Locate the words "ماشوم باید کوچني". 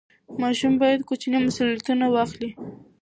0.41-1.37